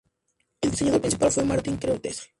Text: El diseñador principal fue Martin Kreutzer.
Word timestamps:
El 0.61 0.71
diseñador 0.71 1.01
principal 1.01 1.31
fue 1.31 1.43
Martin 1.45 1.77
Kreutzer. 1.77 2.15